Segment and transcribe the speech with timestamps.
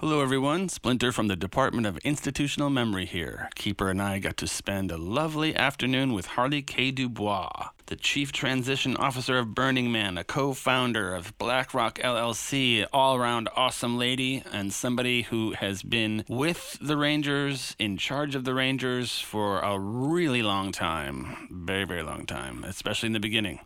[0.00, 0.68] Hello, everyone.
[0.68, 3.48] Splinter from the Department of Institutional Memory here.
[3.56, 6.92] Keeper and I got to spend a lovely afternoon with Harley K.
[6.92, 13.16] Dubois, the Chief Transition Officer of Burning Man, a co founder of BlackRock LLC, all
[13.16, 18.54] around awesome lady, and somebody who has been with the Rangers, in charge of the
[18.54, 21.48] Rangers for a really long time.
[21.50, 23.58] Very, very long time, especially in the beginning.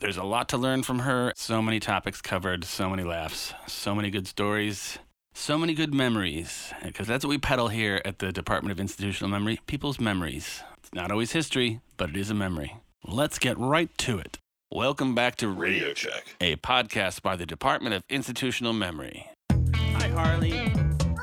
[0.00, 1.32] There's a lot to learn from her.
[1.36, 4.98] So many topics covered, so many laughs, so many good stories.
[5.40, 9.30] So many good memories, because that's what we peddle here at the Department of Institutional
[9.30, 10.62] Memory people's memories.
[10.78, 12.76] It's not always history, but it is a memory.
[13.06, 14.38] Let's get right to it.
[14.72, 19.30] Welcome back to Radio Check, a podcast by the Department of Institutional Memory.
[19.76, 20.50] Hi, Harley.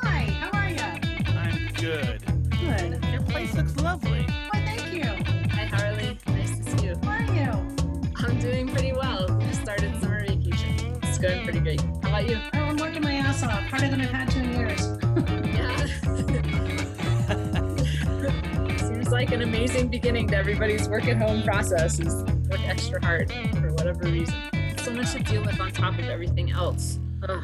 [0.02, 0.80] Hi, how are you?
[1.28, 2.22] I'm good.
[2.58, 3.04] Good.
[3.12, 4.22] Your place looks lovely.
[4.50, 5.04] Why, thank you.
[5.50, 6.96] Hi Harley, nice to see you.
[7.04, 7.76] How are you?
[8.16, 9.28] I'm doing pretty well.
[9.40, 10.98] Just started summer vacation.
[11.02, 11.82] It's going pretty great.
[12.02, 12.40] How about you?
[12.54, 12.65] Oh,
[13.42, 14.80] I'm working my ass off, harder than I've had to in years.
[15.56, 15.86] Yeah.
[18.78, 22.14] Seems like an amazing beginning to everybody's work at home process is
[22.48, 24.34] work extra hard for whatever reason.
[24.78, 26.98] So much to deal with on top of everything else.
[27.28, 27.42] Ugh.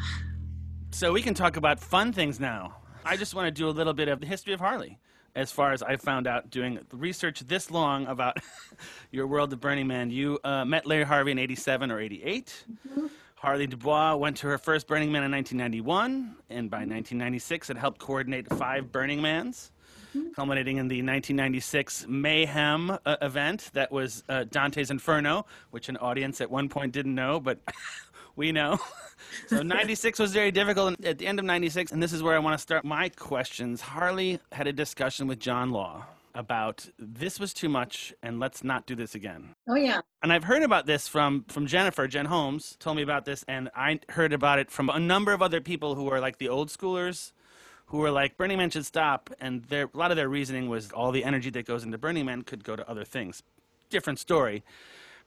[0.91, 2.77] So we can talk about fun things now.
[3.05, 4.99] I just want to do a little bit of the history of Harley.
[5.35, 8.37] As far as I found out doing research this long about
[9.11, 12.65] your world of Burning Man, you uh, met Larry Harvey in 87 or 88.
[13.43, 17.99] Harley Dubois went to her first Burning Man in 1991, and by 1996 had helped
[17.99, 19.73] coordinate five Burning Mans,
[20.33, 26.39] culminating in the 1996 Mayhem uh, event that was uh, Dante's Inferno, which an audience
[26.39, 27.59] at one point didn't know, but
[28.37, 28.79] we know.
[29.47, 32.35] so 96 was very difficult and at the end of 96 and this is where
[32.35, 37.39] i want to start my questions harley had a discussion with john law about this
[37.39, 39.55] was too much and let's not do this again.
[39.67, 40.01] Oh, yeah.
[40.21, 43.69] and i've heard about this from from jennifer jen holmes told me about this and
[43.75, 46.69] i heard about it from a number of other people who are like the old
[46.69, 47.31] schoolers
[47.87, 50.91] who were like burning man should stop and their, a lot of their reasoning was
[50.91, 53.43] all the energy that goes into burning man could go to other things.
[53.89, 54.63] Different story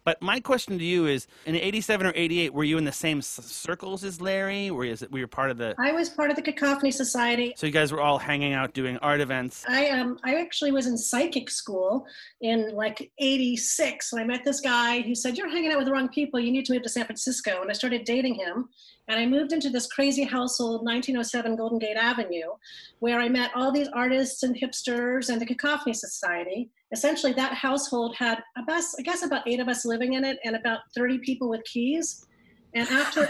[0.06, 3.18] but my question to you is: in '87 or '88, were you in the same
[3.18, 4.70] s- circles as Larry?
[4.70, 5.74] Were you, were you part of the?
[5.78, 7.52] I was part of the Cacophony Society.
[7.56, 9.64] So you guys were all hanging out doing art events.
[9.68, 12.06] I um I actually was in psychic school
[12.40, 15.92] in like 86 and I met this guy who said, You're hanging out with the
[15.92, 17.60] wrong people, you need to move to San Francisco.
[17.60, 18.68] And I started dating him.
[19.08, 22.50] And I moved into this crazy household, 1907 Golden Gate Avenue,
[22.98, 26.70] where I met all these artists and hipsters and the Cacophony Society.
[26.92, 30.56] Essentially, that household had about, I guess, about eight of us living in it and
[30.56, 32.26] about 30 people with keys.
[32.74, 33.22] And after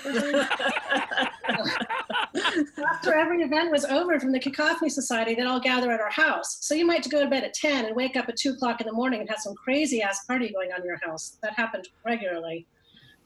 [2.91, 6.59] after every event was over from the Cacophony Society, they'd all gather at our house.
[6.63, 8.87] So you might go to bed at 10 and wake up at 2 o'clock in
[8.87, 11.39] the morning and have some crazy ass party going on in your house.
[11.43, 12.67] That happened regularly.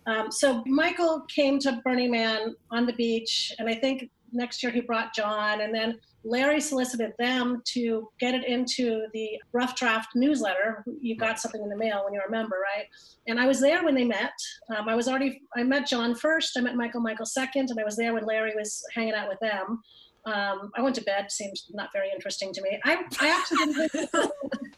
[0.06, 4.72] Um, so Michael came to Burning Man on the beach, and I think next year
[4.72, 10.10] he brought John, and then Larry solicited them to get it into the rough draft
[10.14, 10.84] newsletter.
[11.00, 12.86] You got something in the mail when you're a member, right?
[13.26, 14.32] And I was there when they met.
[14.76, 17.84] Um, I was already, I met John first, I met Michael Michael second, and I
[17.84, 19.80] was there when Larry was hanging out with them.
[20.26, 22.78] Um, I went to bed, seemed not very interesting to me.
[22.84, 24.10] I, I actually didn't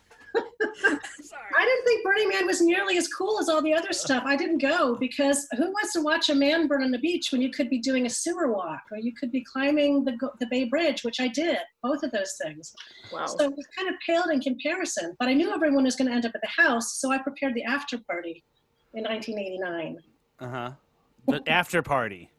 [0.85, 4.23] I didn't think Burning Man was nearly as cool as all the other stuff.
[4.27, 7.43] I didn't go because who wants to watch a man burn on the beach when
[7.43, 10.65] you could be doing a sewer walk or you could be climbing the, the Bay
[10.65, 12.75] Bridge, which I did, both of those things.
[13.13, 13.27] Wow.
[13.27, 16.15] So it was kind of paled in comparison, but I knew everyone was going to
[16.15, 18.45] end up at the house, so I prepared the after party
[18.95, 19.99] in 1989.
[20.41, 20.71] Uh huh.
[21.29, 22.31] The after party.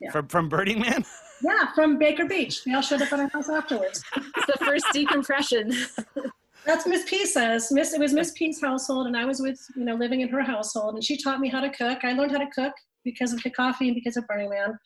[0.00, 0.10] Yeah.
[0.12, 1.04] From from Burning Man.
[1.42, 2.64] Yeah, from Baker Beach.
[2.64, 4.02] They all showed up at our house afterwards.
[4.16, 5.72] It's the first decompression.
[6.64, 7.70] That's Miss P says.
[7.70, 10.42] Miss, it was Miss P's household, and I was with, you know, living in her
[10.42, 12.04] household, and she taught me how to cook.
[12.04, 12.72] I learned how to cook
[13.04, 14.78] because of coffee and because of Burning Man.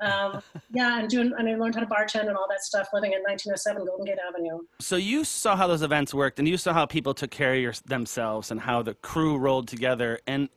[0.00, 0.42] Um,
[0.72, 3.20] yeah, and doing, and I learned how to bartend and all that stuff living in
[3.20, 4.58] 1907 Golden Gate Avenue.
[4.80, 7.60] So you saw how those events worked, and you saw how people took care of
[7.60, 10.48] your, themselves, and how the crew rolled together, and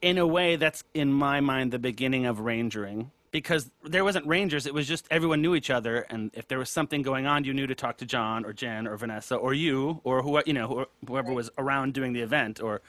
[0.00, 3.10] in a way, that's in my mind the beginning of rangering.
[3.30, 6.70] Because there wasn't rangers, it was just everyone knew each other, and if there was
[6.70, 10.00] something going on, you knew to talk to John or Jen or Vanessa or you
[10.04, 12.62] or who you know whoever was around doing the event.
[12.62, 12.80] Or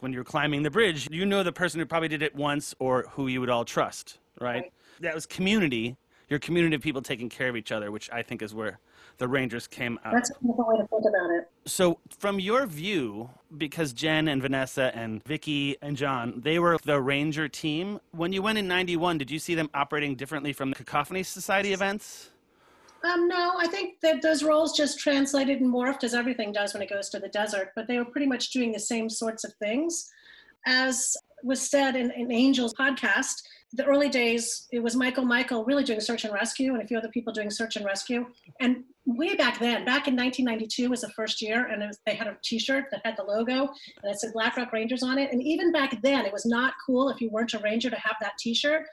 [0.00, 2.74] when you were climbing the bridge, you know the person who probably did it once
[2.78, 4.62] or who you would all trust, right?
[4.62, 4.72] Right.
[5.00, 5.96] That was community,
[6.34, 8.80] your community of people taking care of each other, which I think is where
[9.18, 10.14] the Rangers came out.
[10.14, 11.48] That's a wonderful way to think about it.
[11.64, 17.00] So, from your view, because Jen and Vanessa and Vicky and John, they were the
[17.00, 18.00] Ranger team.
[18.10, 21.72] When you went in '91, did you see them operating differently from the Cacophony Society
[21.72, 22.30] events?
[23.04, 26.82] Um, no, I think that those roles just translated and morphed as everything does when
[26.82, 29.52] it goes to the desert, but they were pretty much doing the same sorts of
[29.54, 30.10] things.
[30.66, 33.42] As was said in, in Angel's podcast,
[33.74, 36.96] the early days, it was Michael Michael really doing search and rescue and a few
[36.96, 38.24] other people doing search and rescue.
[38.60, 42.28] And way back then, back in 1992 was the first year, and was, they had
[42.28, 43.62] a T-shirt that had the logo
[44.02, 45.32] and it said Black Rock Rangers on it.
[45.32, 48.16] And even back then, it was not cool if you weren't a ranger to have
[48.20, 48.86] that T-shirt.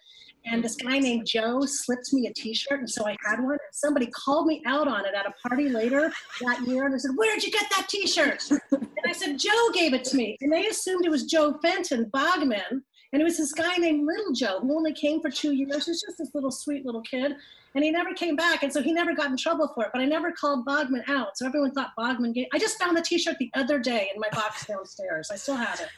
[0.45, 3.51] And this guy named Joe slipped me a T-shirt, and so I had one.
[3.51, 6.11] And somebody called me out on it at a party later
[6.41, 9.69] that year, and they said, "Where did you get that T-shirt?" and I said, "Joe
[9.71, 12.81] gave it to me." And they assumed it was Joe Fenton Bogman,
[13.13, 15.85] and it was this guy named Little Joe who only came for two years.
[15.85, 17.33] He was just this little sweet little kid.
[17.75, 18.63] And he never came back.
[18.63, 19.91] And so he never got in trouble for it.
[19.93, 21.37] But I never called Bogman out.
[21.37, 22.47] So everyone thought Bogman gave.
[22.53, 25.29] I just found the t shirt the other day in my box downstairs.
[25.31, 25.89] I still have it.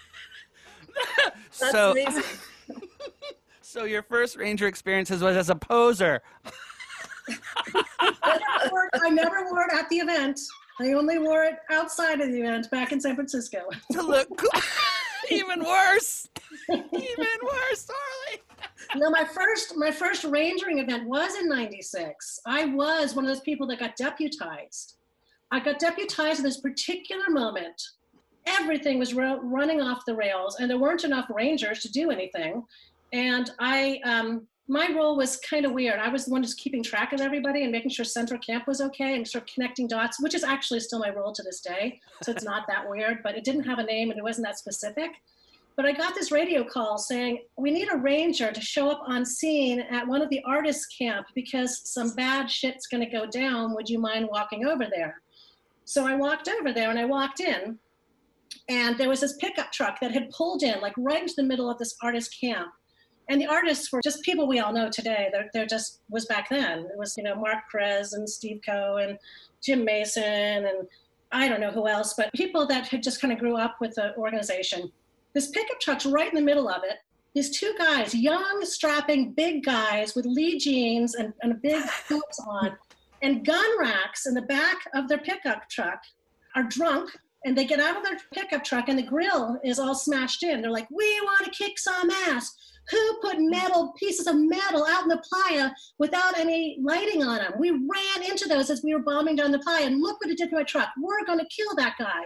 [1.60, 2.24] That's so, amazing.
[3.62, 6.22] so your first ranger experiences was as a poser.
[8.00, 10.40] I never, wore, I never wore it at the event.
[10.80, 13.60] I only wore it outside of the event back in San Francisco.
[13.92, 14.62] to look cool.
[15.30, 16.28] Even worse.
[16.70, 18.42] Even worse, Harley.
[18.96, 22.40] no, my first my first rangering event was in '96.
[22.46, 24.98] I was one of those people that got deputized.
[25.52, 27.82] I got deputized at this particular moment.
[28.46, 32.64] Everything was ro- running off the rails, and there weren't enough rangers to do anything.
[33.14, 36.00] And I, um, my role was kind of weird.
[36.00, 38.82] I was the one just keeping track of everybody and making sure Central Camp was
[38.82, 42.00] okay and sort of connecting dots, which is actually still my role to this day.
[42.24, 44.58] So it's not that weird, but it didn't have a name and it wasn't that
[44.58, 45.12] specific.
[45.76, 49.26] But I got this radio call saying, we need a ranger to show up on
[49.26, 53.74] scene at one of the artists' camp because some bad shit's going to go down.
[53.74, 55.22] Would you mind walking over there?
[55.86, 57.78] So I walked over there and I walked in,
[58.70, 61.70] and there was this pickup truck that had pulled in, like right into the middle
[61.70, 62.70] of this artist camp.
[63.30, 65.30] And the artists were just people we all know today.
[65.32, 66.80] They're, they're just was back then.
[66.80, 69.18] It was, you know, Mark Perez and Steve Coe and
[69.64, 70.88] Jim Mason and
[71.32, 73.96] I don't know who else, but people that had just kind of grew up with
[73.96, 74.92] the organization.
[75.34, 76.98] This pickup truck's right in the middle of it.
[77.34, 82.78] These two guys, young, strapping, big guys with Lee jeans and, and big boots on,
[83.24, 86.00] and gun racks in the back of their pickup truck
[86.56, 87.10] are drunk
[87.46, 90.62] and they get out of their pickup truck and the grill is all smashed in.
[90.62, 92.54] They're like, we want to kick some ass.
[92.92, 97.54] Who put metal pieces of metal out in the playa without any lighting on them?
[97.58, 100.38] We ran into those as we were bombing down the playa, and look what it
[100.38, 100.90] did to my truck.
[101.02, 102.24] We're going to kill that guy.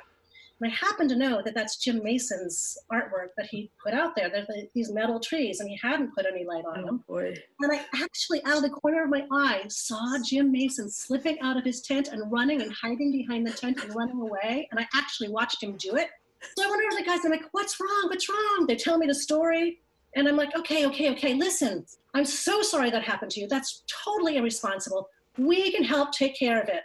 [0.60, 4.30] And I happen to know that that's Jim Mason's artwork that he put out there.
[4.30, 7.04] There's these metal trees, and he hadn't put any light on Oh them.
[7.08, 7.36] boy.
[7.62, 11.58] And I actually, out of the corner of my eye, saw Jim Mason slipping out
[11.58, 14.68] of his tent and running and hiding behind the tent and running away.
[14.72, 16.10] And I actually watched him do it.
[16.58, 17.20] So I went over to the guys.
[17.24, 18.08] I'm like, "What's wrong?
[18.10, 19.82] What's wrong?" They tell me the story,
[20.16, 21.34] and I'm like, "Okay, okay, okay.
[21.36, 23.48] Listen, I'm so sorry that happened to you.
[23.48, 25.08] That's totally irresponsible.
[25.38, 26.82] We can help take care of it.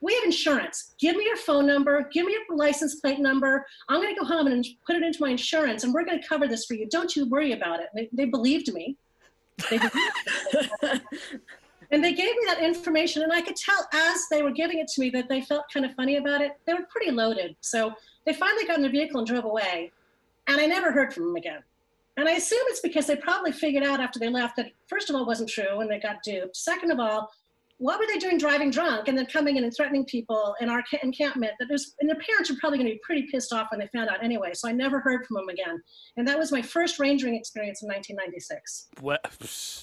[0.00, 0.94] We have insurance.
[0.98, 2.08] Give me your phone number.
[2.12, 3.66] Give me your license plate number.
[3.88, 6.28] I'm going to go home and put it into my insurance, and we're going to
[6.28, 6.86] cover this for you.
[6.88, 8.96] Don't you worry about it." They, they believed me.
[9.70, 10.90] They believed me.
[11.90, 14.88] And they gave me that information, and I could tell as they were giving it
[14.88, 16.52] to me that they felt kind of funny about it.
[16.66, 17.54] They were pretty loaded.
[17.60, 17.92] So
[18.24, 19.92] they finally got in their vehicle and drove away,
[20.48, 21.62] and I never heard from them again.
[22.16, 25.16] And I assume it's because they probably figured out after they left that, first of
[25.16, 26.56] all, wasn't true and they got duped.
[26.56, 27.30] Second of all,
[27.78, 30.82] what were they doing driving drunk and then coming in and threatening people in our
[31.02, 31.52] encampment?
[31.58, 33.88] That was, and their parents were probably going to be pretty pissed off when they
[33.88, 34.52] found out anyway.
[34.54, 35.82] So I never heard from them again.
[36.16, 38.88] And that was my first rangering experience in 1996.
[39.00, 39.20] What?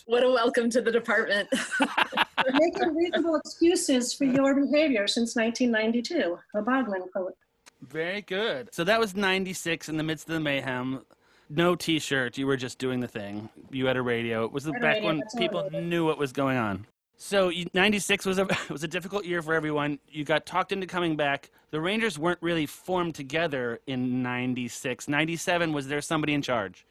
[0.07, 1.47] What a welcome to the department.
[1.79, 6.37] You're making reasonable excuses for your behavior since 1992.
[6.55, 7.35] A Bogman quote.
[7.81, 8.73] Very good.
[8.73, 11.05] So that was 96 in the midst of the mayhem.
[11.49, 12.37] No t shirt.
[12.37, 13.49] You were just doing the thing.
[13.69, 14.45] You had a radio.
[14.45, 16.87] It was the back radio, when people knew what was going on.
[17.23, 19.97] So 96 was a was a difficult year for everyone.
[20.09, 21.51] You got talked into coming back.
[21.71, 25.07] The Rangers weren't really formed together in 96.
[25.07, 26.85] 97 was there somebody in charge?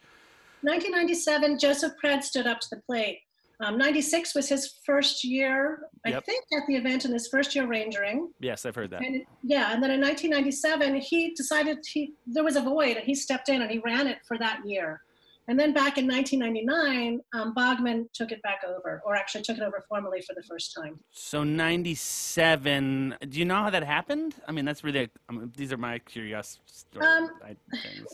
[0.62, 3.18] 1997, Joseph Pred stood up to the plate.
[3.60, 6.24] Um, 96 was his first year, I Yep.
[6.24, 8.28] think, at the event in his first year rangering.
[8.40, 9.02] Yes, I've heard that.
[9.02, 13.14] And yeah, and then in 1997, he decided he there was a void, and he
[13.14, 15.02] stepped in and he ran it for that year.
[15.48, 19.62] And then back in 1999, um, Bogman took it back over, or actually took it
[19.62, 21.00] over formally for the first time.
[21.10, 23.16] So 97.
[23.28, 24.36] Do you know how that happened?
[24.46, 27.08] I mean, that's really I mean, these are my curious stories.
[27.08, 27.30] Um,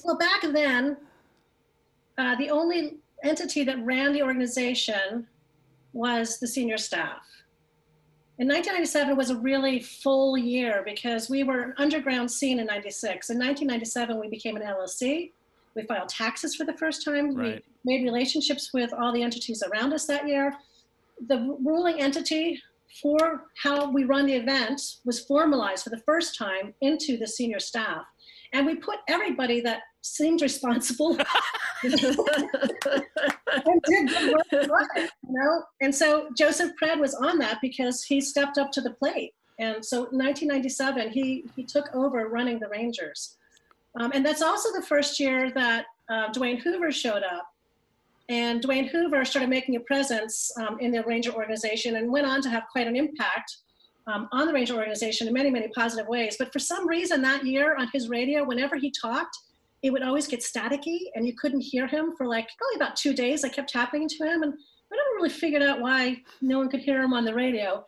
[0.05, 0.97] Well, back then,
[2.17, 5.27] uh, the only entity that ran the organization
[5.93, 7.23] was the senior staff.
[8.39, 13.31] In 1997 was a really full year because we were an underground scene in 96.
[13.31, 15.33] In 1997, we became an LLC.
[15.79, 17.35] We filed taxes for the first time.
[17.35, 17.65] Right.
[17.85, 20.55] We made relationships with all the entities around us that year.
[21.29, 22.61] The ruling entity
[23.01, 27.61] for how we run the event was formalized for the first time into the senior
[27.61, 28.03] staff.
[28.53, 31.17] And we put everybody that seemed responsible
[31.83, 32.17] and did
[34.51, 35.63] good work, you know.
[35.81, 39.35] And so Joseph Pred was on that because he stepped up to the plate.
[39.61, 43.38] And so 1997, he he took over running the Rangers.
[43.99, 47.49] Um, and that's also the first year that uh, Dwayne Hoover showed up.
[48.29, 52.43] And Dwayne Hoover started making a presence um, in the Ranger organization and went on
[52.43, 53.57] to have quite an impact
[54.07, 56.37] um, on the Ranger organization in many, many positive ways.
[56.39, 59.37] But for some reason that year on his radio, whenever he talked,
[59.83, 63.15] it would always get staticky and you couldn't hear him for like probably about two
[63.15, 63.45] days.
[63.45, 66.81] I kept happening to him and I never really figured out why no one could
[66.81, 67.87] hear him on the radio.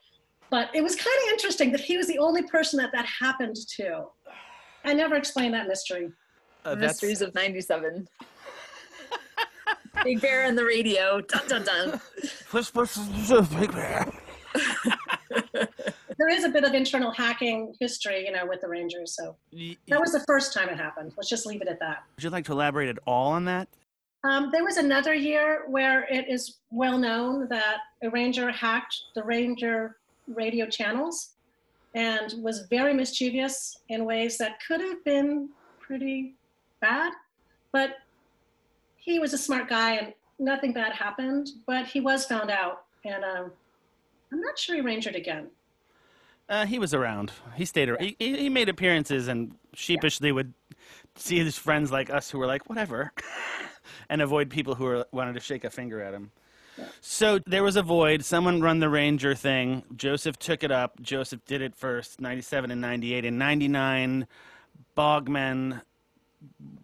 [0.51, 3.57] But it was kind of interesting that he was the only person that that happened
[3.77, 4.05] to.
[4.85, 6.13] I never explained that mystery.
[6.65, 8.09] Uh, Mysteries of 97.
[10.05, 11.21] Big Bear on the radio.
[11.21, 12.01] Dun dun dun.
[13.59, 14.13] Big Bear.
[16.19, 19.15] there is a bit of internal hacking history, you know, with the Rangers.
[19.17, 19.37] So
[19.89, 21.13] that was the first time it happened.
[21.17, 22.05] Let's just leave it at that.
[22.17, 23.69] Would you like to elaborate at all on that?
[24.23, 29.23] Um, there was another year where it is well known that a ranger hacked the
[29.23, 29.97] ranger
[30.27, 31.37] radio channels
[31.95, 35.49] and was very mischievous in ways that could have been
[35.81, 36.35] pretty
[36.81, 37.13] bad.
[37.73, 37.99] But
[38.97, 42.85] he was a smart guy and nothing bad happened, but he was found out.
[43.05, 43.53] And um,
[44.33, 45.49] I'm not sure he rangered again.
[46.49, 47.33] Uh, he was around.
[47.55, 48.03] He stayed around.
[48.03, 50.53] He, he made appearances and sheepishly would
[51.17, 53.13] see his friends like us who were like, whatever,
[54.09, 56.33] and avoid people who were, wanted to shake a finger at him.
[57.01, 58.25] So there was a void.
[58.25, 59.83] Someone run the Ranger thing.
[59.97, 61.01] Joseph took it up.
[61.03, 63.25] Joseph did it first, 97 and 98.
[63.25, 64.27] In 99,
[64.97, 65.81] Bogman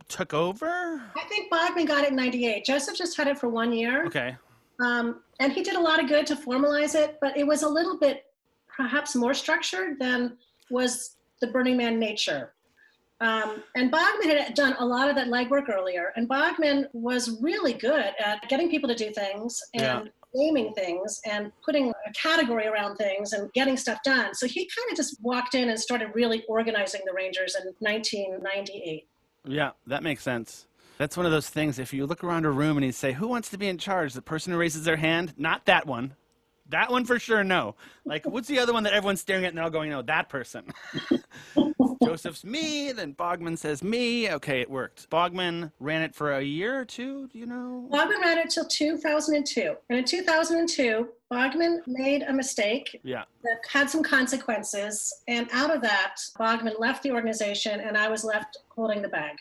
[0.08, 1.02] took over?
[1.14, 2.64] I think Bogman got it in 98.
[2.64, 4.06] Joseph just had it for one year.
[4.06, 4.36] Okay.
[4.80, 7.68] Um, and he did a lot of good to formalize it, but it was a
[7.68, 8.24] little bit
[8.68, 10.36] perhaps more structured than
[10.70, 12.52] was the Burning Man nature.
[13.20, 17.72] Um, and Bogman had done a lot of that legwork earlier, and Bogman was really
[17.72, 20.04] good at getting people to do things and yeah.
[20.34, 24.34] naming things and putting a category around things and getting stuff done.
[24.34, 29.06] So he kind of just walked in and started really organizing the Rangers in 1998.
[29.46, 30.66] Yeah, that makes sense.
[30.98, 31.78] That's one of those things.
[31.78, 34.12] If you look around a room and you say, "Who wants to be in charge?"
[34.14, 36.16] The person who raises their hand, not that one.
[36.70, 37.76] That one for sure, no.
[38.04, 40.28] Like, what's the other one that everyone's staring at and they're all going, no, that
[40.28, 40.64] person.
[42.04, 44.30] Joseph's me, then Bogman says me.
[44.30, 45.08] Okay, it worked.
[45.10, 47.88] Bogman ran it for a year or two, do you know?
[47.90, 49.74] Bogman ran it till 2002.
[49.88, 53.24] And in 2002, Bogman made a mistake yeah.
[53.42, 55.12] that had some consequences.
[55.28, 59.36] And out of that, Bogman left the organization and I was left holding the bag.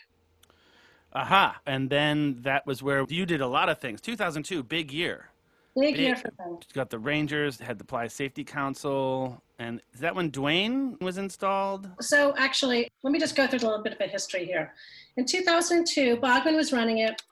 [1.12, 1.60] Aha.
[1.66, 4.00] And then that was where you did a lot of things.
[4.00, 5.30] 2002, big year.
[5.78, 6.58] Big, year for them.
[6.72, 11.88] Got the Rangers, had the Playa Safety Council, and is that when Dwayne was installed?
[12.00, 14.72] So actually, let me just go through a little bit of a history here.
[15.16, 17.22] In 2002, Bogman was running it.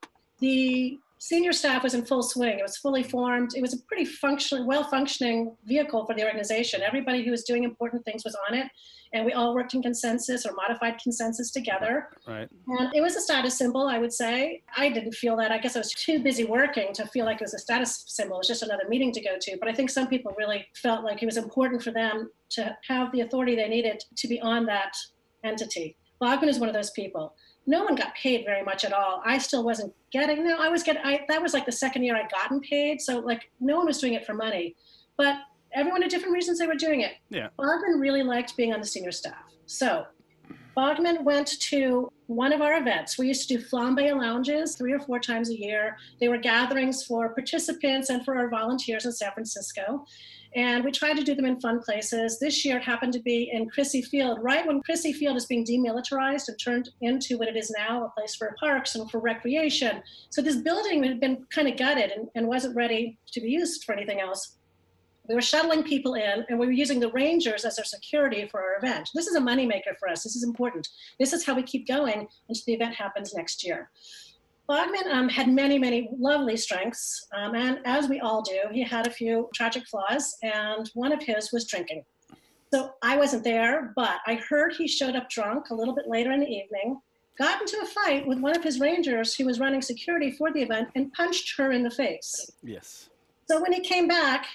[0.41, 2.59] The senior staff was in full swing.
[2.59, 3.53] It was fully formed.
[3.55, 6.83] It was a pretty functional, well-functioning vehicle for the organization.
[6.83, 8.67] Everybody who was doing important things was on it,
[9.13, 12.09] and we all worked in consensus or modified consensus together.
[12.27, 12.49] Right.
[12.67, 14.63] And it was a status symbol, I would say.
[14.77, 15.51] I didn't feel that.
[15.51, 18.37] I guess I was too busy working to feel like it was a status symbol.
[18.37, 19.57] It was just another meeting to go to.
[19.59, 23.13] But I think some people really felt like it was important for them to have
[23.13, 24.95] the authority they needed to be on that
[25.45, 25.97] entity.
[26.21, 27.35] Bogman is one of those people
[27.67, 29.23] no one got paid very much at all.
[29.25, 30.45] I still wasn't getting.
[30.45, 31.03] No, I was getting.
[31.05, 33.01] I, that was like the second year I'd gotten paid.
[33.01, 34.77] So like no one was doing it for money,
[35.17, 35.37] but
[35.73, 37.13] everyone had different reasons they were doing it.
[37.31, 37.49] Yeah.
[37.59, 39.53] Bogman really liked being on the senior staff.
[39.67, 40.05] So
[40.77, 43.19] Bogman went to one of our events.
[43.19, 45.97] We used to do flambe lounges three or four times a year.
[46.21, 50.05] They were gatherings for participants and for our volunteers in San Francisco.
[50.57, 52.39] And we tried to do them in fun places.
[52.39, 55.65] This year it happened to be in Crissy Field, right when Crissy Field is being
[55.65, 60.03] demilitarized and turned into what it is now, a place for parks and for recreation.
[60.31, 63.83] So this building had been kind of gutted and, and wasn't ready to be used
[63.85, 64.57] for anything else.
[65.29, 68.61] We were shuttling people in and we were using the rangers as our security for
[68.61, 69.09] our event.
[69.15, 70.23] This is a moneymaker for us.
[70.23, 70.87] This is important.
[71.19, 73.91] This is how we keep going until the event happens next year.
[74.69, 79.07] Bogman um, had many, many lovely strengths, um, and as we all do, he had
[79.07, 82.03] a few tragic flaws, and one of his was drinking.
[82.73, 86.33] So I wasn't there, but I heard he showed up drunk a little bit later
[86.33, 86.99] in the evening,
[87.39, 90.63] got into a fight with one of his rangers who was running security for the
[90.63, 92.51] event, and punched her in the face.
[92.63, 93.11] Yes.
[93.51, 94.47] So when he came back,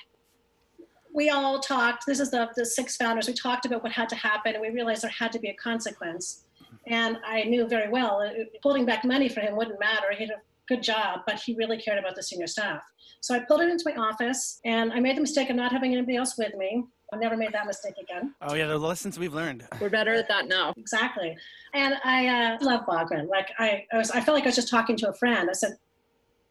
[1.14, 2.06] we all talked.
[2.08, 3.28] This is the, the six founders.
[3.28, 5.56] We talked about what had to happen, and we realized there had to be a
[5.56, 6.46] consequence.
[6.88, 10.08] And I knew very well uh, holding back money for him wouldn't matter.
[10.12, 12.82] He did a good job, but he really cared about the senior staff.
[13.22, 15.94] So I pulled it into my office and I made the mistake of not having
[15.94, 16.86] anybody else with me.
[17.12, 18.36] I never made that mistake again.
[18.42, 19.68] Oh yeah, the lessons we've learned.
[19.82, 20.74] We're better at that now.
[20.78, 21.36] Exactly.
[21.74, 23.28] And I uh, love Bogman.
[23.28, 25.50] Like I, I was, I felt like I was just talking to a friend.
[25.50, 25.78] I said,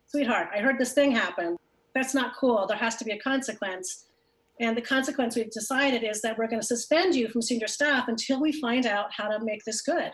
[0.07, 1.57] "Sweetheart, I heard this thing happen.
[1.95, 2.67] That's not cool.
[2.67, 4.08] There has to be a consequence."
[4.61, 8.09] And the consequence we've decided is that we're going to suspend you from senior staff
[8.09, 10.11] until we find out how to make this good.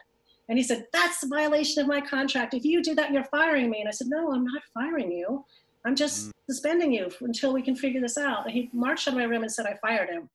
[0.49, 2.55] And he said, That's a violation of my contract.
[2.55, 3.81] If you do that, you're firing me.
[3.81, 5.45] And I said, No, I'm not firing you.
[5.87, 6.31] I'm just mm.
[6.49, 8.45] suspending you until we can figure this out.
[8.45, 10.29] And he marched out of my room and said, I fired him.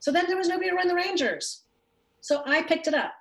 [0.00, 1.64] So then there was nobody to run the Rangers.
[2.20, 3.12] So I picked it up.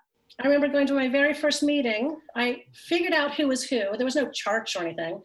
[0.41, 2.19] I remember going to my very first meeting.
[2.35, 3.97] I figured out who was who.
[3.97, 5.21] There was no charts or anything,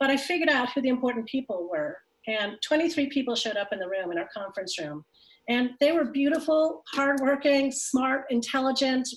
[0.00, 1.98] but I figured out who the important people were.
[2.26, 5.04] And 23 people showed up in the room, in our conference room.
[5.48, 9.08] And they were beautiful, hardworking, smart, intelligent,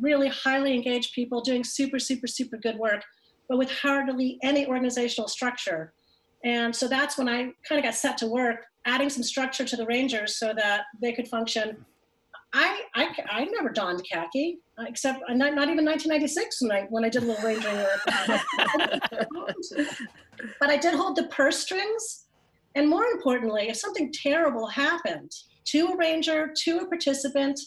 [0.00, 3.04] really highly engaged people doing super, super, super good work,
[3.48, 5.92] but with hardly any organizational structure.
[6.44, 9.76] And so that's when I kind of got set to work adding some structure to
[9.76, 11.84] the Rangers so that they could function.
[12.54, 16.82] I, I, I never donned khaki, uh, except uh, not, not even 1996 when I,
[16.90, 18.00] when I did a little Ranger work.
[20.60, 22.21] but I did hold the purse strings.
[22.74, 25.30] And more importantly, if something terrible happened
[25.66, 27.60] to a Ranger, to a participant,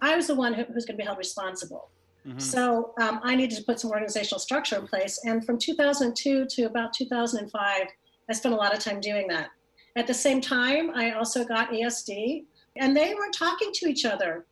[0.00, 1.90] I was the one who, who's going to be held responsible.
[2.26, 2.38] Mm-hmm.
[2.38, 5.20] So um, I needed to put some organizational structure in place.
[5.24, 7.86] And from 2002 to about 2005,
[8.28, 9.48] I spent a lot of time doing that.
[9.96, 12.44] At the same time, I also got ESD,
[12.76, 14.46] and they weren't talking to each other.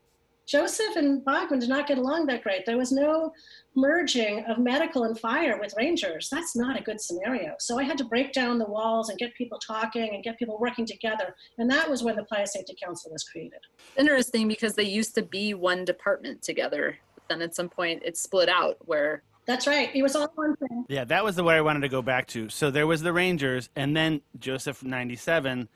[0.47, 2.67] Joseph and Bogman did not get along that great.
[2.67, 3.33] There was no
[3.75, 6.29] merging of medical and fire with rangers.
[6.31, 7.55] That's not a good scenario.
[7.59, 10.59] So I had to break down the walls and get people talking and get people
[10.59, 11.35] working together.
[11.59, 13.61] And that was when the Playa Safety Council was created.
[13.97, 16.99] Interesting because they used to be one department together.
[17.15, 19.91] But then at some point it split out where that's right.
[19.95, 20.85] It was all one thing.
[20.89, 22.49] Yeah, that was the way I wanted to go back to.
[22.49, 25.69] So there was the Rangers, and then Joseph 97,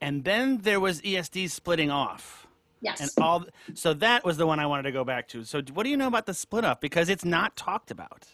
[0.00, 2.43] and then there was ESD splitting off.
[2.84, 3.00] Yes.
[3.00, 5.42] And all so that was the one I wanted to go back to.
[5.44, 6.80] So what do you know about the split up?
[6.82, 8.26] Because it's not talked about.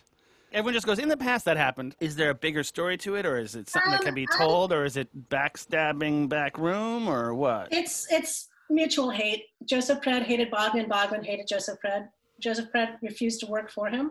[0.53, 1.95] Everyone just goes, in the past that happened.
[2.01, 4.27] Is there a bigger story to it, or is it something um, that can be
[4.33, 7.69] um, told, or is it backstabbing back room, or what?
[7.71, 9.45] It's it's mutual hate.
[9.65, 10.89] Joseph Pred hated Bogman.
[10.89, 12.09] Bogman hated Joseph Pred.
[12.41, 14.11] Joseph Pred refused to work for him,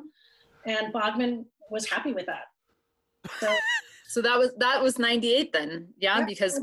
[0.66, 2.46] and Bogman was happy with that.
[3.42, 3.54] So,
[4.08, 6.62] so that was that was '98 then, yeah, yeah because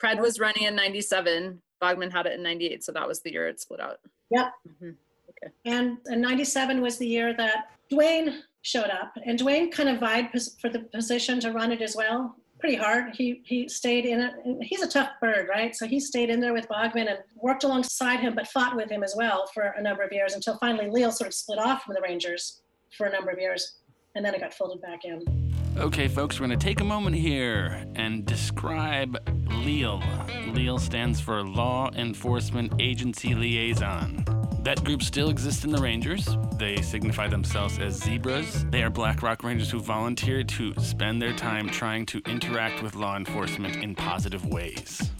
[0.00, 1.60] Pred was running in '97.
[1.80, 4.00] Bogman had it in 98, so that was the year it split out.
[4.30, 4.52] Yep.
[4.68, 4.90] Mm-hmm.
[5.30, 5.52] Okay.
[5.64, 10.30] And, and 97 was the year that Dwayne showed up, and Dwayne kind of vied
[10.60, 12.36] for the position to run it as well.
[12.58, 13.14] Pretty hard.
[13.14, 14.34] He he stayed in it.
[14.62, 15.76] He's a tough bird, right?
[15.76, 19.04] So he stayed in there with Bogman and worked alongside him, but fought with him
[19.04, 21.94] as well for a number of years until finally Leal sort of split off from
[21.94, 22.62] the Rangers
[22.96, 23.76] for a number of years,
[24.16, 25.47] and then it got folded back in.
[25.80, 29.16] Okay, folks, we're going to take a moment here and describe
[29.48, 30.02] LEAL.
[30.48, 34.24] LEAL stands for Law Enforcement Agency Liaison.
[34.64, 36.36] That group still exists in the Rangers.
[36.56, 38.64] They signify themselves as zebras.
[38.70, 42.96] They are Black Rock Rangers who volunteer to spend their time trying to interact with
[42.96, 45.12] law enforcement in positive ways.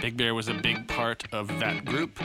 [0.00, 2.18] Big Bear was a big part of that group.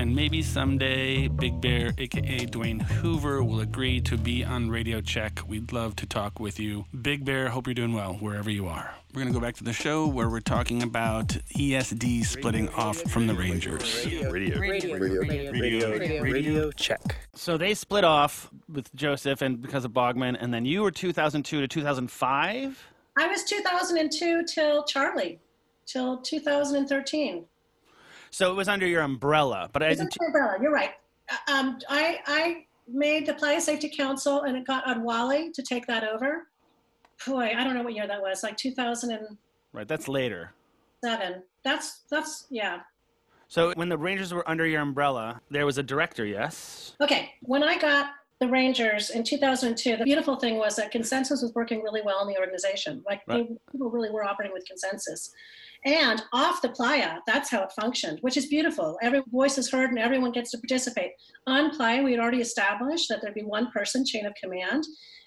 [0.00, 5.42] And maybe someday Big Bear, aka Dwayne Hoover, will agree to be on Radio Check.
[5.46, 6.86] We'd love to talk with you.
[7.02, 8.94] Big Bear, hope you're doing well wherever you are.
[9.12, 12.80] We're going to go back to the show where we're talking about ESD splitting radio,
[12.80, 14.06] off from the Rangers.
[14.06, 17.16] Radio, radio, radio, radio, radio, radio, check.
[17.34, 21.60] So they split off with Joseph and because of Bogman, and then you were 2002
[21.60, 22.88] to 2005?
[23.18, 25.40] I was 2002 till Charlie,
[25.84, 27.44] till 2013.
[28.30, 30.16] So it was under your umbrella, but I didn't.
[30.20, 30.90] Umbrella, you're right.
[31.30, 35.62] Uh, um, I I made the Playa Safety Council, and it got on Wally to
[35.62, 36.46] take that over.
[37.26, 38.42] Boy, I don't know what year that was.
[38.42, 39.36] Like 2000 and.
[39.72, 40.52] Right, that's later.
[41.04, 41.42] Seven.
[41.64, 42.80] That's that's yeah.
[43.48, 46.94] So when the Rangers were under your umbrella, there was a director, yes?
[47.00, 47.32] Okay.
[47.42, 51.82] When I got the Rangers in 2002, the beautiful thing was that consensus was working
[51.82, 53.02] really well in the organization.
[53.06, 53.48] Like right.
[53.72, 55.34] people really were operating with consensus.
[55.84, 58.98] And off the playa, that's how it functioned, which is beautiful.
[59.02, 61.12] Every voice is heard and everyone gets to participate.
[61.46, 64.84] On playa, we had already established that there'd be one person, chain of command,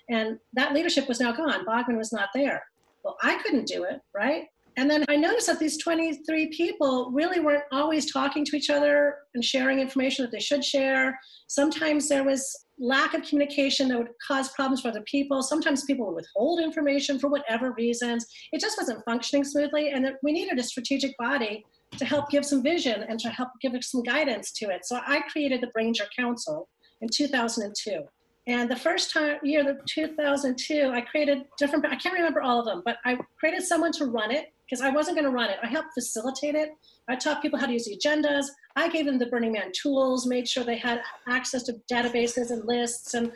[0.09, 1.65] and that leadership was now gone.
[1.65, 2.63] Bogman was not there.
[3.03, 4.43] Well, I couldn't do it, right?
[4.77, 9.17] And then I noticed that these 23 people really weren't always talking to each other
[9.35, 11.19] and sharing information that they should share.
[11.47, 15.43] Sometimes there was lack of communication that would cause problems for other people.
[15.43, 18.25] Sometimes people would withhold information for whatever reasons.
[18.51, 21.63] It just wasn't functioning smoothly, and we needed a strategic body
[21.97, 24.85] to help give some vision and to help give some guidance to it.
[24.85, 26.67] So I created the Ranger Council
[27.01, 28.03] in 2002.
[28.45, 31.85] And the first time year, the 2002, I created different.
[31.85, 34.89] I can't remember all of them, but I created someone to run it because I
[34.89, 35.57] wasn't going to run it.
[35.61, 36.69] I helped facilitate it.
[37.07, 38.45] I taught people how to use the agendas.
[38.75, 42.65] I gave them the Burning Man tools, made sure they had access to databases and
[42.65, 43.31] lists and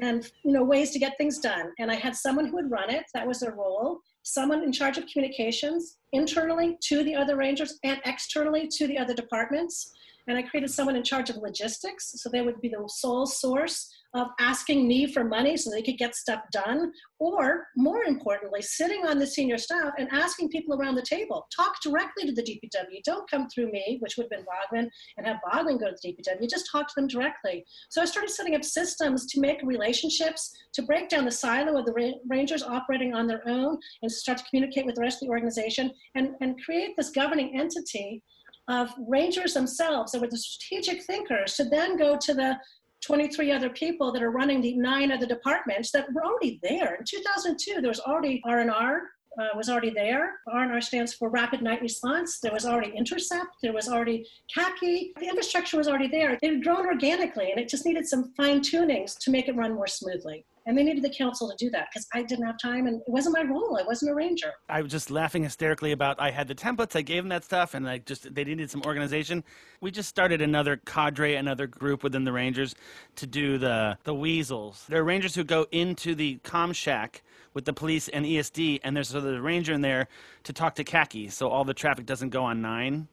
[0.00, 1.72] and you know ways to get things done.
[1.78, 3.04] And I had someone who would run it.
[3.14, 4.00] That was their role.
[4.22, 9.14] Someone in charge of communications internally to the other rangers and externally to the other
[9.14, 9.92] departments.
[10.28, 13.88] And I created someone in charge of logistics, so they would be the sole source
[14.14, 19.06] of asking me for money so they could get stuff done, or more importantly, sitting
[19.06, 21.46] on the senior staff and asking people around the table.
[21.54, 23.02] Talk directly to the DPW.
[23.04, 26.12] Don't come through me, which would have been Bogman, and have Bogman go to the
[26.12, 26.48] DPW.
[26.48, 27.64] Just talk to them directly.
[27.88, 31.86] So I started setting up systems to make relationships, to break down the silo of
[31.86, 35.32] the rangers operating on their own, and start to communicate with the rest of the
[35.32, 38.22] organization, and, and create this governing entity
[38.68, 42.56] of rangers themselves that were the strategic thinkers to then go to the
[43.02, 46.94] 23 other people that are running the nine other departments that were already there.
[46.94, 49.02] In 2002, there was already R&R,
[49.40, 50.34] uh, was already there.
[50.46, 52.38] R&R stands for Rapid Night Response.
[52.38, 53.56] There was already Intercept.
[53.62, 55.12] There was already Khaki.
[55.18, 56.32] The infrastructure was already there.
[56.32, 59.74] It had grown organically, and it just needed some fine tunings to make it run
[59.74, 60.44] more smoothly.
[60.66, 63.08] And they needed the council to do that because I didn't have time and it
[63.08, 63.76] wasn't my role.
[63.78, 64.52] I wasn't a ranger.
[64.68, 67.74] I was just laughing hysterically about I had the templates, I gave them that stuff,
[67.74, 69.42] and I just they needed some organization.
[69.80, 72.74] We just started another cadre, another group within the Rangers
[73.16, 74.84] to do the the weasels.
[74.88, 77.22] There are rangers who go into the com shack
[77.54, 80.08] with the police and ESD, and there's a ranger in there
[80.44, 83.08] to talk to Khaki, so all the traffic doesn't go on nine.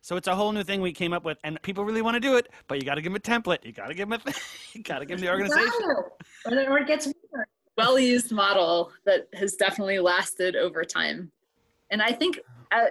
[0.00, 2.20] So it's a whole new thing we came up with, and people really want to
[2.20, 3.64] do it, but you got to give them a template.
[3.64, 4.32] You got to give them a,
[4.72, 5.72] you got to give them the organization.
[6.46, 7.12] Or it gets
[7.76, 11.30] well used model that has definitely lasted over time.
[11.90, 12.40] And I think,
[12.72, 12.86] uh,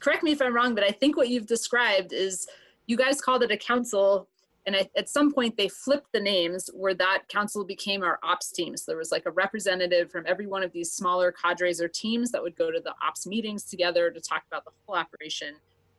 [0.00, 2.48] correct me if I'm wrong, but I think what you've described is
[2.86, 4.28] you guys called it a council
[4.66, 8.50] and I, at some point they flipped the names where that council became our ops
[8.52, 11.88] team so there was like a representative from every one of these smaller cadres or
[11.88, 15.54] teams that would go to the ops meetings together to talk about the whole operation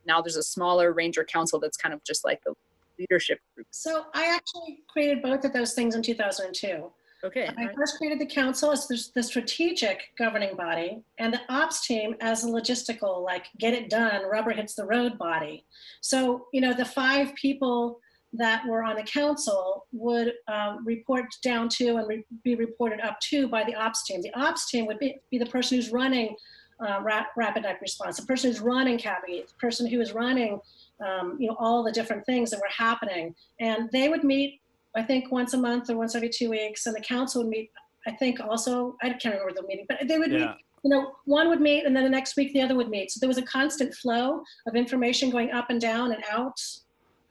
[0.06, 2.54] now there's a smaller ranger council that's kind of just like the
[3.00, 3.68] leadership group.
[3.72, 6.92] So I actually created both of those things in 2002.
[7.26, 7.50] Okay.
[7.58, 12.44] I first created the council as the strategic governing body and the ops team as
[12.44, 15.66] a logistical, like get it done, rubber hits the road body.
[16.02, 18.02] So, you know, the five people
[18.34, 23.20] that were on the council would um, report down to and re- be reported up
[23.22, 24.22] to by the ops team.
[24.22, 26.36] The ops team would be, be the person who's running
[26.84, 30.60] uh, rapid eye response, the person who's running Khaki, the person who is running,
[31.06, 33.34] um, you know, all the different things that were happening.
[33.60, 34.62] And they would meet,
[34.96, 37.72] I think, once a month or once every two weeks, and the council would meet,
[38.08, 40.48] I think, also, I can't remember the meeting, but they would yeah.
[40.48, 43.10] meet you know, one would meet and then the next week the other would meet.
[43.10, 46.60] So there was a constant flow of information going up and down and out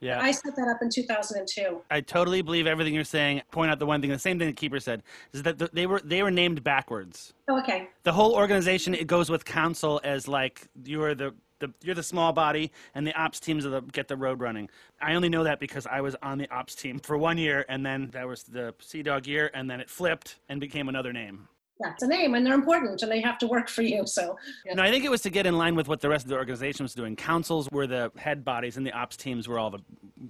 [0.02, 0.20] yeah.
[0.20, 1.80] I set that up in 2002.
[1.90, 3.42] I totally believe everything you're saying.
[3.52, 6.00] Point out the one thing, the same thing that Keeper said, is that they were
[6.00, 7.34] they were named backwards.
[7.48, 7.88] Oh, okay.
[8.02, 12.02] The whole organization it goes with council as like you are the, the you're the
[12.02, 14.68] small body and the ops teams are the, get the road running.
[15.00, 17.86] I only know that because I was on the ops team for one year and
[17.86, 21.46] then that was the Sea Dog year and then it flipped and became another name
[21.82, 24.06] that's a name and they're important and they have to work for you.
[24.06, 24.74] So, yeah.
[24.74, 26.36] no, I think it was to get in line with what the rest of the
[26.36, 27.16] organization was doing.
[27.16, 29.80] Councils were the head bodies and the ops teams were all the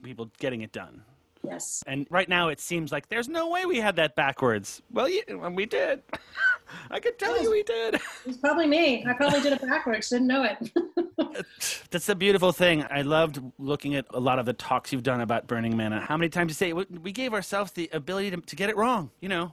[0.03, 1.03] people getting it done.
[1.45, 1.83] Yes.
[1.87, 4.81] And right now it seems like there's no way we had that backwards.
[4.93, 6.03] Well, yeah, we did.
[6.91, 8.01] I could tell you we did.
[8.25, 9.05] It's probably me.
[9.07, 10.71] I probably did it backwards, didn't know it.
[11.91, 12.85] That's the beautiful thing.
[12.91, 15.93] I loved looking at a lot of the talks you've done about Burning Man.
[15.93, 19.11] How many times you say we gave ourselves the ability to, to get it wrong?
[19.21, 19.53] You know,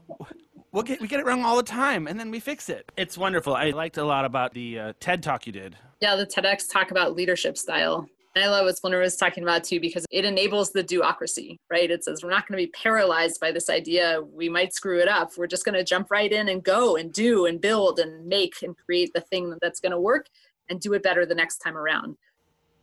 [0.71, 2.91] we'll get, we get it wrong all the time and then we fix it.
[2.97, 3.55] It's wonderful.
[3.55, 5.75] I liked a lot about the uh, TED talk you did.
[6.01, 8.07] Yeah, the TEDx talk about leadership style.
[8.35, 11.89] And I love what Splinter was talking about too, because it enables the do-ocracy, right?
[11.89, 15.07] It says we're not going to be paralyzed by this idea we might screw it
[15.07, 15.31] up.
[15.35, 18.61] We're just going to jump right in and go and do and build and make
[18.61, 20.27] and create the thing that's going to work
[20.69, 22.15] and do it better the next time around.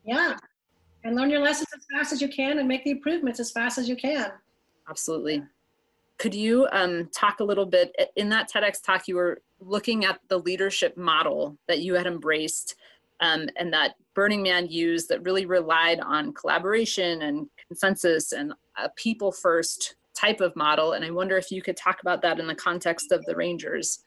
[0.04, 0.36] Yeah.
[1.04, 3.78] And learn your lessons as fast as you can and make the improvements as fast
[3.78, 4.32] as you can.
[4.90, 5.44] Absolutely.
[6.18, 9.06] Could you um, talk a little bit in that TEDx talk?
[9.06, 12.76] You were looking at the leadership model that you had embraced
[13.20, 18.88] um, and that Burning Man used that really relied on collaboration and consensus and a
[18.90, 20.92] people first type of model.
[20.92, 24.04] And I wonder if you could talk about that in the context of the Rangers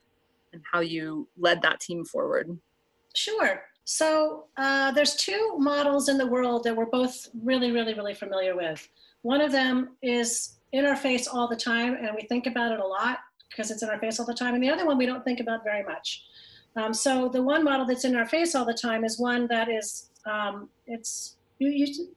[0.54, 2.58] and how you led that team forward.
[3.16, 3.64] Sure.
[3.84, 8.56] So uh, there's two models in the world that we're both really, really, really familiar
[8.56, 8.88] with.
[9.24, 12.80] One of them is in our face all the time, and we think about it
[12.80, 14.54] a lot because it's in our face all the time.
[14.54, 16.24] And the other one we don't think about very much.
[16.76, 19.70] Um, so the one model that's in our face all the time is one that
[19.70, 22.08] is um, it's you, you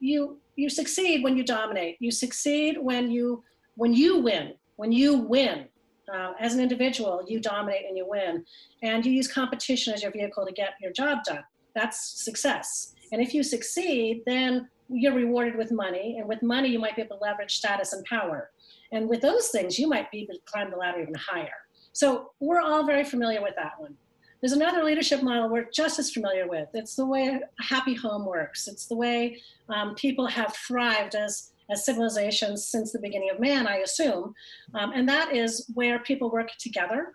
[0.00, 1.96] you you succeed when you dominate.
[2.00, 3.42] You succeed when you
[3.76, 4.54] when you win.
[4.76, 5.66] When you win.
[6.12, 8.44] Uh, as an individual, you dominate and you win,
[8.82, 11.44] and you use competition as your vehicle to get your job done.
[11.74, 12.92] That's success.
[13.12, 17.02] And if you succeed, then you're rewarded with money, and with money, you might be
[17.02, 18.50] able to leverage status and power.
[18.90, 21.54] And with those things, you might be able to climb the ladder even higher.
[21.92, 23.94] So we're all very familiar with that one.
[24.40, 26.68] There's another leadership model we're just as familiar with.
[26.74, 28.66] It's the way a happy home works.
[28.66, 33.68] It's the way um, people have thrived as, as civilizations since the beginning of man,
[33.68, 34.34] I assume.
[34.74, 37.14] Um, and that is where people work together,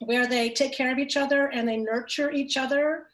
[0.00, 3.06] where they take care of each other and they nurture each other.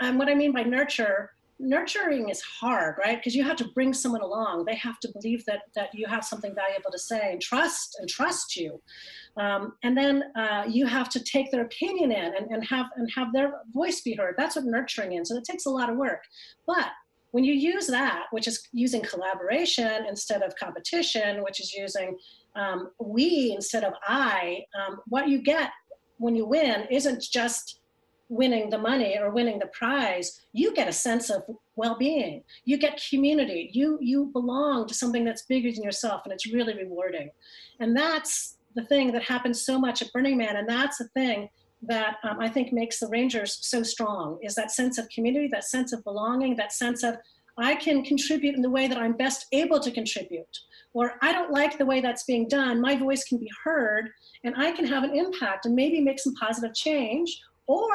[0.00, 3.18] And what I mean by nurture, nurturing is hard, right?
[3.18, 4.64] Because you have to bring someone along.
[4.64, 8.08] They have to believe that that you have something valuable to say and trust and
[8.08, 8.80] trust you.
[9.36, 13.10] Um, and then uh, you have to take their opinion in and, and have and
[13.14, 14.34] have their voice be heard.
[14.36, 15.28] That's what nurturing is.
[15.28, 16.22] So it takes a lot of work.
[16.66, 16.88] But
[17.32, 22.16] when you use that, which is using collaboration instead of competition, which is using
[22.56, 25.70] um, we instead of I, um, what you get
[26.16, 27.80] when you win isn't just
[28.28, 31.42] winning the money or winning the prize you get a sense of
[31.76, 32.42] well-being.
[32.64, 33.70] You get community.
[33.72, 37.30] You you belong to something that's bigger than yourself and it's really rewarding.
[37.80, 41.48] And that's the thing that happens so much at burning man and that's the thing
[41.82, 45.64] that um, i think makes the rangers so strong is that sense of community that
[45.64, 47.16] sense of belonging that sense of
[47.56, 50.58] i can contribute in the way that i'm best able to contribute
[50.92, 54.10] or i don't like the way that's being done my voice can be heard
[54.44, 57.88] and i can have an impact and maybe make some positive change or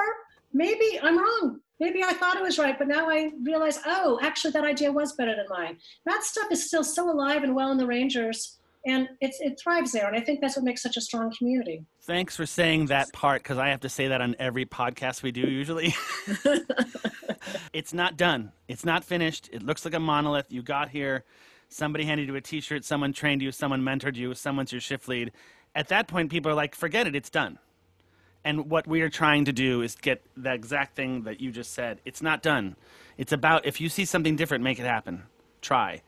[0.53, 1.59] maybe I'm wrong.
[1.79, 5.13] Maybe I thought it was right, but now I realize, oh, actually, that idea was
[5.13, 5.77] better than mine.
[6.05, 9.91] That stuff is still so alive and well in the Rangers, and it's, it thrives
[9.91, 10.07] there.
[10.07, 11.83] And I think that's what makes such a strong community.
[12.03, 15.31] Thanks for saying that part because I have to say that on every podcast we
[15.31, 15.95] do usually.
[17.73, 19.49] it's not done, it's not finished.
[19.51, 20.51] It looks like a monolith.
[20.51, 21.25] You got here,
[21.67, 25.09] somebody handed you a t shirt, someone trained you, someone mentored you, someone's your shift
[25.09, 25.31] lead.
[25.75, 27.57] At that point, people are like, forget it, it's done.
[28.45, 31.73] And what we are trying to do is get the exact thing that you just
[31.73, 31.99] said.
[32.03, 32.75] It's not done.
[33.17, 35.23] It's about if you see something different, make it happen.
[35.61, 36.01] Try.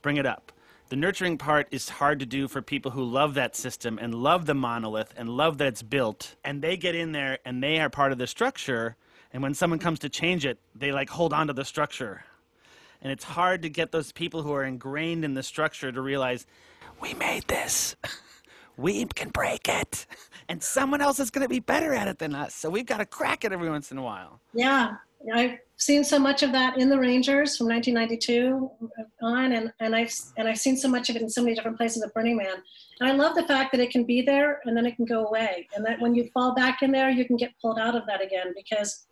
[0.00, 0.52] Bring it up.
[0.88, 4.46] The nurturing part is hard to do for people who love that system and love
[4.46, 6.36] the monolith and love that it's built.
[6.44, 8.96] And they get in there and they are part of the structure.
[9.32, 12.24] And when someone comes to change it, they like hold on to the structure.
[13.02, 16.46] And it's hard to get those people who are ingrained in the structure to realize,
[17.00, 17.96] we made this.
[18.76, 20.06] we can break it.
[20.46, 22.54] And someone else is going to be better at it than us.
[22.54, 24.40] So we've got to crack it every once in a while.
[24.52, 24.96] Yeah.
[25.32, 28.70] I've seen so much of that in the Rangers from 1992
[29.22, 31.76] on, and, and I've and I've seen so much of it in so many different
[31.76, 32.56] places at Burning Man.
[33.00, 35.26] And I love the fact that it can be there and then it can go
[35.26, 38.06] away, and that when you fall back in there, you can get pulled out of
[38.06, 39.06] that again because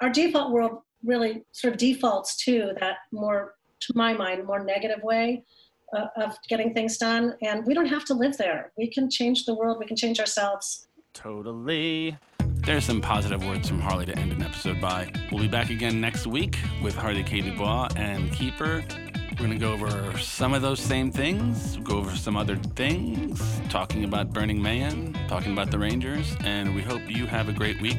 [0.00, 5.02] our default world really sort of defaults to that more, to my mind, more negative
[5.02, 5.44] way
[5.92, 7.34] uh, of getting things done.
[7.42, 8.72] And we don't have to live there.
[8.76, 9.78] We can change the world.
[9.78, 10.88] We can change ourselves.
[11.12, 12.16] Totally.
[12.64, 15.12] There's some positive words from Harley to end an episode by.
[15.30, 17.40] We'll be back again next week with Harley K.
[17.40, 18.84] Dubois and Keeper.
[19.32, 23.60] We're going to go over some of those same things, go over some other things,
[23.70, 27.80] talking about Burning Man, talking about the Rangers, and we hope you have a great
[27.80, 27.98] week.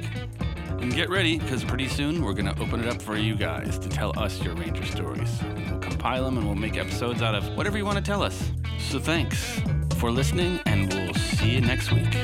[0.70, 3.80] And get ready, because pretty soon we're going to open it up for you guys
[3.80, 5.42] to tell us your Ranger stories.
[5.70, 8.52] We'll compile them and we'll make episodes out of whatever you want to tell us.
[8.78, 9.60] So thanks
[9.98, 12.16] for listening, and we'll see you next week.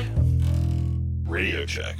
[1.26, 1.96] Radio check.